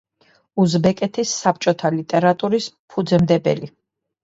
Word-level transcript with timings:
უზბეკეთის 0.63 1.33
საბჭოთა 1.43 1.93
ლიტერატურის 1.99 2.73
ფუძემდებელი. 2.97 3.73